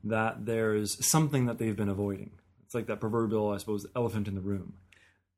[0.04, 2.32] that there's something that they've been avoiding.
[2.66, 4.74] It's like that proverbial, I suppose, elephant in the room.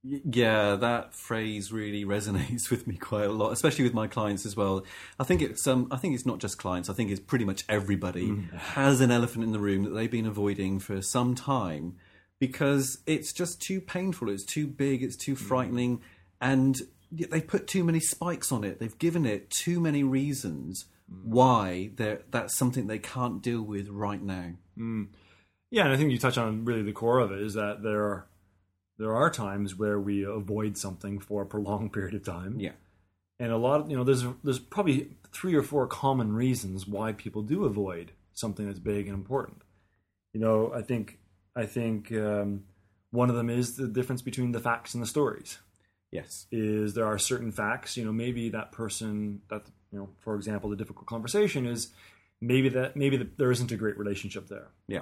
[0.04, 4.56] Yeah, that phrase really resonates with me quite a lot, especially with my clients as
[4.56, 4.86] well.
[5.20, 6.90] I think it's um, I think it's not just clients.
[6.90, 10.26] I think it's pretty much everybody has an elephant in the room that they've been
[10.26, 11.98] avoiding for some time
[12.40, 14.30] because it's just too painful.
[14.30, 15.04] It's too big.
[15.04, 16.02] It's too frightening,
[16.40, 16.82] and
[17.12, 18.80] yet they put too many spikes on it.
[18.80, 20.86] They've given it too many reasons
[21.24, 21.92] why
[22.30, 24.52] that's something they can't deal with right now.
[25.72, 28.04] Yeah, and I think you touch on really the core of it is that there
[28.04, 28.28] are
[28.98, 32.60] there are times where we avoid something for a prolonged period of time.
[32.60, 32.74] Yeah.
[33.40, 37.14] and a lot of you know there's there's probably three or four common reasons why
[37.14, 39.62] people do avoid something that's big and important
[40.34, 41.20] you know i think
[41.56, 42.64] i think um,
[43.12, 45.60] one of them is the difference between the facts and the stories
[46.12, 46.48] Yes.
[46.52, 50.70] is there are certain facts you know maybe that person that you know for example
[50.70, 51.90] the difficult conversation is
[52.42, 55.02] maybe that maybe the, there isn't a great relationship there Yeah.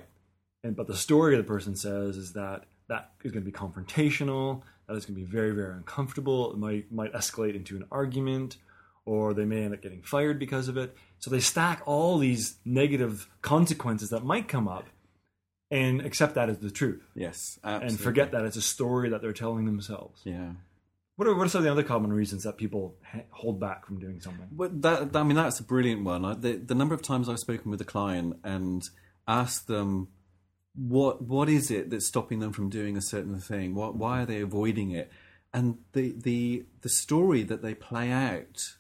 [0.64, 4.62] and but the story the person says is that that is going to be confrontational
[4.88, 8.58] that is going to be very very uncomfortable it might might escalate into an argument
[9.06, 12.58] or they may end up getting fired because of it so they stack all these
[12.66, 14.86] negative consequences that might come up
[15.72, 17.60] and accept that as the truth Yes.
[17.64, 20.52] and forget that it's a story that they're telling themselves Yeah.
[21.18, 22.96] What are, what are some of the other common reasons that people
[23.32, 26.24] hold back from doing something Well, that, I mean, that's a brilliant one.
[26.24, 28.88] I, the, the number of times I've spoken with a client and
[29.28, 30.08] asked them,
[30.76, 33.74] what what is it that's stopping them from doing a certain thing?
[33.74, 35.12] What, why are they avoiding it?
[35.52, 38.76] And the, the the story that they play out,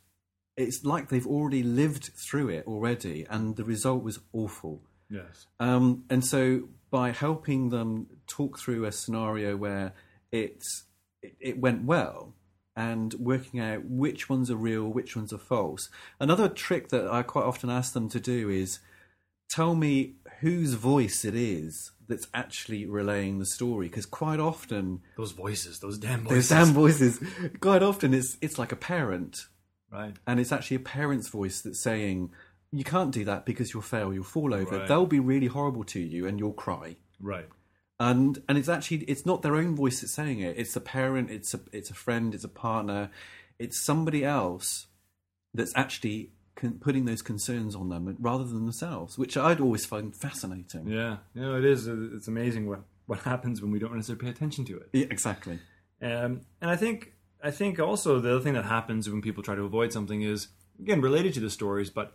[0.55, 4.83] it's like they've already lived through it already, and the result was awful.
[5.09, 9.93] yes Um, and so by helping them talk through a scenario where
[10.31, 10.83] it's,
[11.21, 12.33] it, it went well
[12.75, 15.89] and working out which ones are real, which ones are false.
[16.19, 18.79] Another trick that I quite often ask them to do is
[19.49, 23.87] tell me whose voice it is that's actually relaying the story.
[23.87, 27.19] Because quite often, those voices those damn voices those damn voices,
[27.59, 29.47] quite often it's, it's like a parent
[29.91, 32.29] right and it's actually a parent's voice that's saying,
[32.71, 34.13] "You can't do that because you'll fail.
[34.13, 34.77] You'll fall over.
[34.77, 34.87] Right.
[34.87, 37.47] They'll be really horrible to you, and you'll cry." right
[37.99, 40.55] And and it's actually it's not their own voice that's saying it.
[40.57, 41.31] It's a parent.
[41.31, 42.35] It's a it's a friend.
[42.35, 43.09] It's a partner.
[43.57, 44.87] It's somebody else
[45.53, 50.15] that's actually con- putting those concerns on them rather than themselves, which I'd always find
[50.15, 50.87] fascinating.
[50.87, 51.87] Yeah, you know, it is.
[51.87, 54.89] It's amazing what what happens when we don't necessarily pay attention to it.
[54.93, 55.59] Yeah, exactly.
[56.01, 59.55] Um, and I think I think also the other thing that happens when people try
[59.55, 60.49] to avoid something is
[60.79, 62.13] again related to the stories, but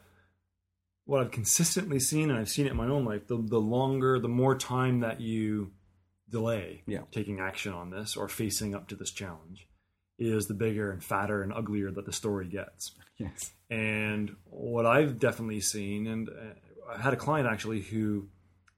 [1.04, 4.18] what I've consistently seen, and I've seen it in my own life, the the longer,
[4.18, 5.72] the more time that you
[6.30, 7.02] delay Yeah.
[7.10, 9.68] taking action on this or facing up to this challenge,
[10.18, 12.92] is the bigger and fatter and uglier that the story gets.
[13.18, 13.52] Yes.
[13.70, 18.28] And what I've definitely seen, and uh, I had a client actually who,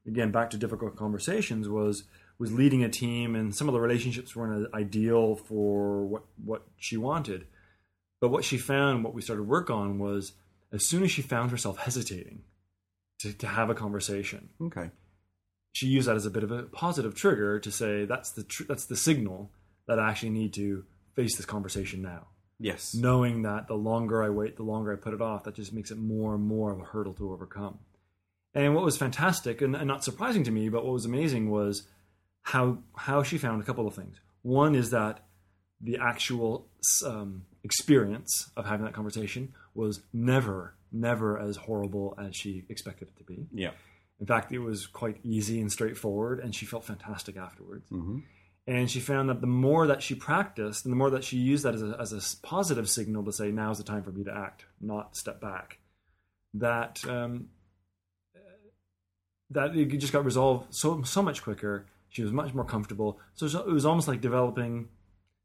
[0.06, 2.04] again, back to difficult conversations, was
[2.38, 6.96] was leading a team, and some of the relationships weren't ideal for what what she
[6.96, 7.46] wanted.
[8.20, 10.32] But what she found, what we started work on, was
[10.74, 12.42] as soon as she found herself hesitating
[13.20, 14.90] to, to have a conversation, Okay.
[15.72, 18.64] she used that as a bit of a positive trigger to say that's the tr-
[18.68, 19.50] that's the signal
[19.86, 22.94] that I actually need to face this conversation now Yes.
[22.94, 25.90] knowing that the longer I wait, the longer I put it off, that just makes
[25.90, 27.78] it more and more of a hurdle to overcome.
[28.54, 31.82] And what was fantastic and, and not surprising to me, but what was amazing was
[32.42, 34.16] how how she found a couple of things.
[34.42, 35.24] One is that
[35.80, 36.66] the actual
[37.04, 43.16] um, experience of having that conversation was never, never as horrible as she expected it
[43.18, 43.46] to be.
[43.52, 43.72] Yeah.
[44.20, 47.88] In fact, it was quite easy and straightforward, and she felt fantastic afterwards.
[47.90, 48.20] hmm
[48.66, 51.64] And she found that the more that she practiced and the more that she used
[51.64, 54.34] that as a, as a positive signal to say, now's the time for me to
[54.34, 55.78] act, not step back,
[56.54, 57.48] that um,
[59.50, 61.86] that it just got resolved so so much quicker.
[62.08, 63.18] She was much more comfortable.
[63.34, 64.88] So it was almost like developing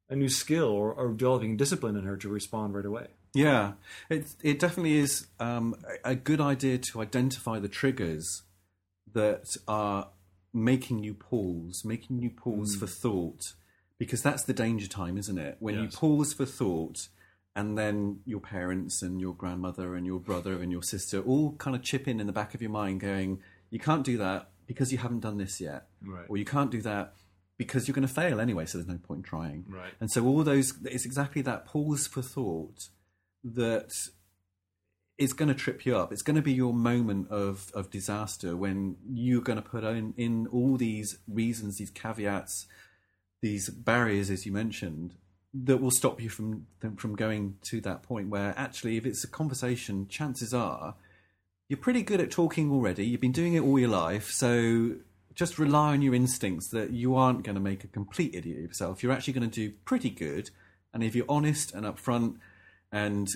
[0.10, 3.08] a new skill or, or developing discipline in her to respond right away.
[3.34, 3.74] Yeah,
[4.10, 8.42] it it definitely is um, a good idea to identify the triggers
[9.14, 10.10] that are
[10.54, 13.54] making you pause, making you pause for thought,
[14.00, 15.58] because that's the danger time, isn't it?
[15.60, 17.08] When you pause for thought,
[17.56, 21.76] and then your parents and your grandmother and your brother and your sister all kind
[21.76, 24.92] of chip in in the back of your mind, going, "You can't do that because
[24.92, 26.26] you haven't done this yet, Right.
[26.30, 27.14] or you can't do that."
[27.60, 29.66] Because you're going to fail anyway, so there's no point in trying.
[29.68, 29.92] Right.
[30.00, 32.88] And so all those, it's exactly that pause for thought
[33.44, 33.92] that
[35.20, 36.12] is going to trip you up.
[36.12, 40.14] It's going to be your moment of, of disaster when you're going to put in,
[40.16, 42.66] in all these reasons, these caveats,
[43.42, 45.16] these barriers, as you mentioned,
[45.54, 46.68] that will stop you from
[46.98, 50.96] from going to that point where actually, if it's a conversation, chances are
[51.68, 53.06] you're pretty good at talking already.
[53.06, 54.96] You've been doing it all your life, so
[55.40, 58.64] just rely on your instincts that you aren't going to make a complete idiot of
[58.64, 59.02] yourself.
[59.02, 60.50] You're actually going to do pretty good,
[60.94, 62.36] and if you're honest and upfront
[62.92, 63.30] and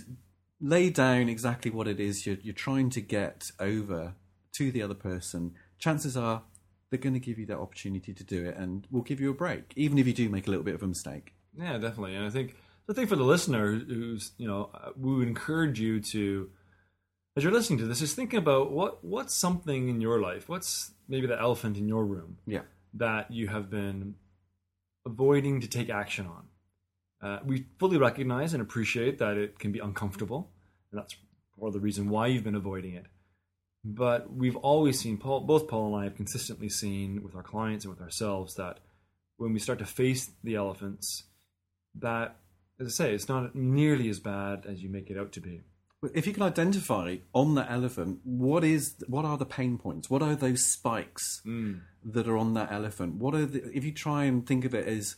[0.60, 4.16] lay down exactly what it is you're, you're trying to get over
[4.58, 6.44] to the other person, chances are
[6.90, 9.34] they're going to give you that opportunity to do it and will give you a
[9.34, 11.34] break, even if you do make a little bit of a mistake.
[11.58, 12.16] Yeah, definitely.
[12.16, 15.80] And I think the thing for the listener who's, you know, uh, we would encourage
[15.80, 16.50] you to,
[17.36, 20.92] as you're listening to this, is thinking about what what's something in your life, what's
[21.08, 22.62] maybe the elephant in your room Yeah.
[22.94, 24.16] that you have been
[25.06, 26.48] avoiding to take action on.
[27.22, 30.52] Uh, we fully recognize and appreciate that it can be uncomfortable,
[30.92, 31.16] and that's
[31.58, 33.06] part of the reason why you've been avoiding it.
[33.86, 37.84] But we've always seen, Paul, both Paul and I have consistently seen with our clients
[37.86, 38.80] and with ourselves that
[39.38, 41.24] when we start to face the elephants,
[41.96, 42.38] that,
[42.80, 45.62] as I say, it's not nearly as bad as you make it out to be.
[46.14, 50.10] If you can identify on the elephant, what is what are the pain points?
[50.10, 53.16] What are those spikes that are on that elephant?
[53.16, 55.16] What are the, if you try and think of it as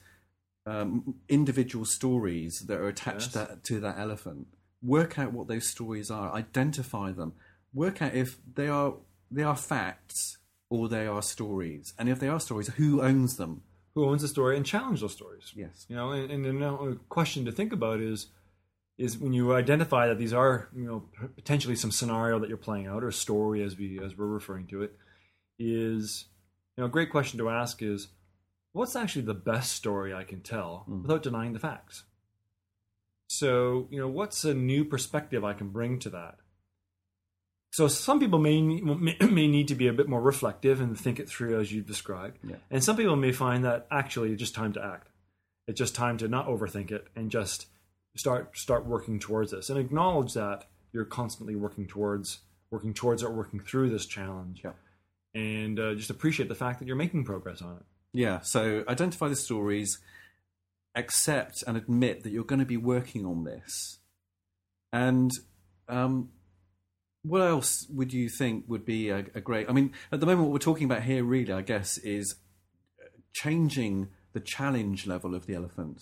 [0.65, 3.47] um, individual stories that are attached Yes.
[3.47, 4.47] that, to that elephant?
[4.81, 6.33] Work out what those stories are.
[6.33, 7.33] Identify them.
[7.73, 8.93] Work out if they are
[9.31, 10.37] they are facts
[10.69, 13.61] or they are stories, and if they are stories, who owns them?
[13.95, 15.51] Who owns the story and challenge those stories?
[15.55, 15.85] Yes.
[15.87, 18.27] You know, and, and another question to think about is
[18.97, 21.03] is when you identify that these are you know
[21.35, 24.83] potentially some scenario that you're playing out or story as we as we're referring to
[24.83, 24.93] it
[25.59, 26.25] is
[26.77, 28.07] you know a great question to ask is
[28.75, 31.01] what's actually the best story I can tell mm.
[31.01, 32.03] without denying the facts.
[33.27, 36.35] So you know what's a new perspective I can bring to that.
[37.71, 41.19] So some people may may may need to be a bit more reflective and think
[41.19, 42.57] it through as you've described, Yeah.
[42.69, 45.07] and some people may find that actually it's just time to act.
[45.67, 47.67] It's just time to not overthink it and just
[48.15, 52.39] start start working towards this and acknowledge that you're constantly working towards
[52.71, 54.71] working towards or working through this challenge, Yeah.
[55.33, 57.83] and uh, just appreciate the fact that you're making progress on it.
[58.13, 59.99] Yeah, so identify the stories,
[60.95, 63.99] accept and admit that you're going to be working on this.
[64.93, 65.29] And
[65.89, 66.29] um,
[67.23, 69.69] what else would you think would be a, a great?
[69.69, 72.35] I mean, at the moment, what we're talking about here, really, I guess, is
[73.33, 76.01] changing the challenge level of the elephant.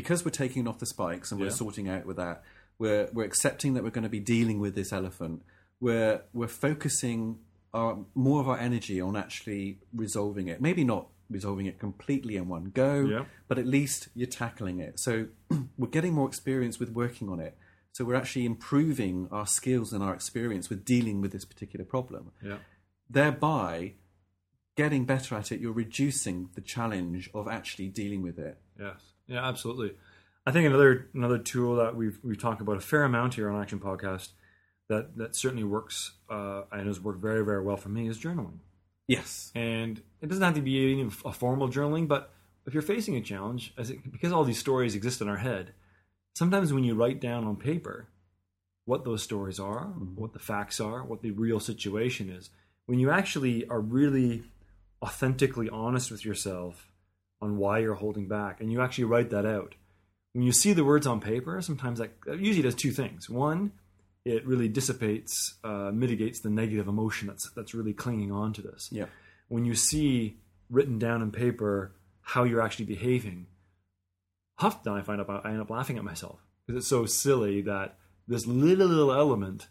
[0.00, 1.52] Because we're taking off the spikes and we're Yeah.
[1.64, 2.44] sorting out with that,
[2.78, 5.42] we're, we're accepting that we're going to be dealing with this elephant.
[5.80, 7.38] We're, we're focusing
[7.74, 10.60] our, more of our energy on actually resolving it.
[10.60, 13.24] Maybe not resolving it completely in one go, Yeah.
[13.48, 15.00] but at least you're tackling it.
[15.00, 15.26] So
[15.78, 17.56] we're getting more experience with working on it.
[17.92, 22.30] So we're actually improving our skills and our experience with dealing with this particular problem.
[22.40, 22.58] Yeah.
[23.10, 23.94] Thereby,
[24.76, 28.58] getting better at it, you're reducing the challenge of actually dealing with it.
[28.78, 29.00] Yes.
[29.28, 29.94] Yeah, absolutely.
[30.46, 33.60] I think another another tool that we've we've talked about a fair amount here on
[33.60, 34.30] Action Podcast
[34.88, 38.58] that that certainly works uh, and has worked very very well for me is journaling.
[39.06, 39.52] Yes.
[39.54, 42.32] And it doesn't have to be a formal journaling, but
[42.66, 45.72] if you're facing a challenge, as it, because all these stories exist in our head,
[46.34, 48.08] sometimes when you write down on paper
[48.84, 52.50] what those stories are, what the facts are, what the real situation is,
[52.86, 54.44] when you actually are really
[55.02, 56.88] authentically honest with yourself
[57.40, 59.74] on why you're holding back, and you actually write that out,
[60.32, 63.28] when you see the words on paper, sometimes that that usually does two things.
[63.30, 63.72] One,
[64.24, 68.88] it really dissipates, uh, mitigates the negative emotion that's that's really clinging on to this
[68.92, 69.06] Yeah.
[69.48, 73.46] when you see written down in paper how you're actually behaving,
[74.58, 77.96] often I find out I end up laughing at myself because it's so silly that
[78.26, 79.68] this little little element,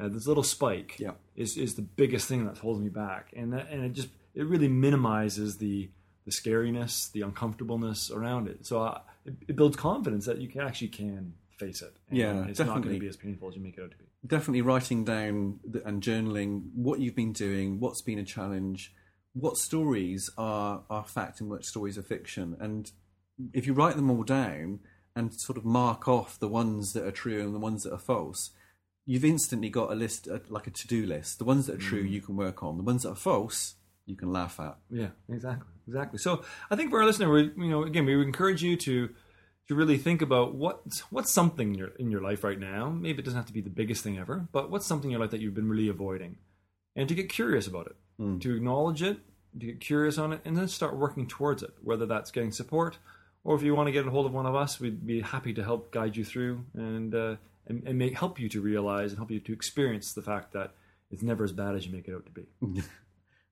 [0.00, 1.12] uh, this little spike, Yeah.
[1.36, 4.44] is is the biggest thing that's holding me back, and that, and it just it
[4.46, 5.90] really minimizes the
[6.28, 8.66] the scariness, the uncomfortableness around it.
[8.66, 11.96] So uh, it, it builds confidence that you can actually can face it.
[12.10, 14.04] Yeah, it's not going to be as painful as you make it out to be.
[14.26, 18.92] Definitely writing down and journaling what you've been doing, what's been a challenge,
[19.32, 22.56] what stories are, are fact and what stories are fiction.
[22.60, 22.90] And
[23.52, 24.80] if you write them all down
[25.16, 27.98] and sort of mark off the ones that are true and the ones that are
[27.98, 28.50] false,
[29.06, 31.38] you've instantly got a list, uh, like a to do list.
[31.38, 32.76] The ones that are true, you can work on.
[32.76, 34.76] The ones that are false, you can laugh at.
[34.90, 36.18] Yeah, exactly, exactly.
[36.18, 39.08] So I think for our listener, we, you know, again, we would encourage you to
[39.68, 40.80] to really think about what
[41.10, 42.88] what's something in your, in your life right now.
[42.90, 45.20] Maybe it doesn't have to be the biggest thing ever, but what's something in your
[45.20, 46.36] life that you've been really avoiding,
[46.94, 48.38] and to get curious about it, Hmm.
[48.38, 49.18] to acknowledge it,
[49.58, 51.74] to get curious on it, and then start working towards it.
[51.82, 52.98] Whether that's getting support,
[53.44, 55.52] or if you want to get a hold of one of us, we'd be happy
[55.54, 59.18] to help guide you through and uh, and, and make help you to realize and
[59.18, 60.72] help you to experience the fact that
[61.10, 62.46] it's never as bad as you make it out to be.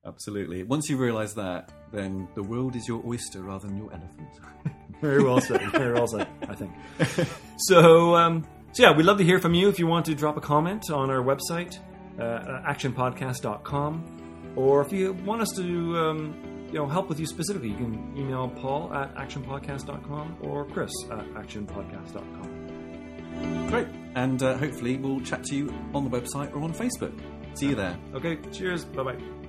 [0.07, 0.63] Absolutely.
[0.63, 4.29] Once you realise that, then the world is your oyster rather than your elephant.
[5.01, 5.61] Very well said.
[5.71, 6.27] Very well said.
[6.47, 6.71] I think.
[7.59, 9.67] So, um, so yeah, we'd love to hear from you.
[9.67, 11.79] If you want to drop a comment on our website,
[12.19, 16.35] uh, actionpodcast.com, or if you want us to, um,
[16.67, 21.25] you know, help with you specifically, you can email Paul at actionpodcast.com or Chris at
[21.33, 23.67] actionpodcast.com.
[23.69, 23.87] Great.
[24.13, 27.19] And uh, hopefully we'll chat to you on the website or on Facebook.
[27.55, 27.97] See you there.
[28.13, 28.35] Okay.
[28.51, 28.85] Cheers.
[28.85, 29.46] Bye bye.